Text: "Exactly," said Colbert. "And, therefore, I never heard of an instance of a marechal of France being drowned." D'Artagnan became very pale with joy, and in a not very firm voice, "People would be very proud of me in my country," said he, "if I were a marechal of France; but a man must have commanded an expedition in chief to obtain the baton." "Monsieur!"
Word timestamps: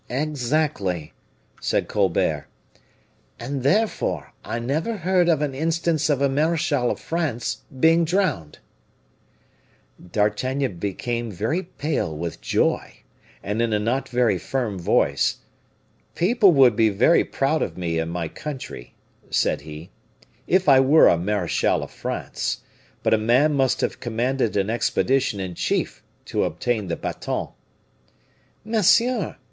"Exactly," 0.09 1.13
said 1.59 1.87
Colbert. 1.87 2.47
"And, 3.39 3.61
therefore, 3.61 4.33
I 4.43 4.57
never 4.57 4.97
heard 4.97 5.29
of 5.29 5.43
an 5.43 5.53
instance 5.53 6.09
of 6.09 6.23
a 6.23 6.27
marechal 6.27 6.89
of 6.89 6.99
France 6.99 7.59
being 7.79 8.03
drowned." 8.03 8.57
D'Artagnan 10.11 10.77
became 10.77 11.31
very 11.31 11.61
pale 11.61 12.17
with 12.17 12.41
joy, 12.41 13.03
and 13.43 13.61
in 13.61 13.73
a 13.73 13.77
not 13.77 14.09
very 14.09 14.39
firm 14.39 14.79
voice, 14.79 15.35
"People 16.15 16.51
would 16.51 16.75
be 16.75 16.89
very 16.89 17.23
proud 17.23 17.61
of 17.61 17.77
me 17.77 17.99
in 17.99 18.09
my 18.09 18.27
country," 18.27 18.95
said 19.29 19.61
he, 19.61 19.91
"if 20.47 20.67
I 20.67 20.79
were 20.79 21.09
a 21.09 21.15
marechal 21.19 21.83
of 21.83 21.91
France; 21.91 22.61
but 23.03 23.13
a 23.13 23.19
man 23.19 23.53
must 23.53 23.81
have 23.81 23.99
commanded 23.99 24.57
an 24.57 24.71
expedition 24.71 25.39
in 25.39 25.53
chief 25.53 26.01
to 26.25 26.43
obtain 26.45 26.87
the 26.87 26.95
baton." 26.95 27.49
"Monsieur!" 28.65 29.35